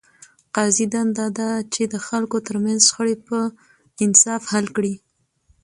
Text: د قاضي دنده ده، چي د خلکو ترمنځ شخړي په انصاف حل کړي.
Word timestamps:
د 0.03 0.03
قاضي 0.55 0.85
دنده 0.93 1.27
ده، 1.37 1.49
چي 1.73 1.83
د 1.93 1.95
خلکو 2.07 2.37
ترمنځ 2.47 2.79
شخړي 2.89 3.15
په 3.27 3.37
انصاف 4.05 4.41
حل 4.51 4.65
کړي. 4.75 4.93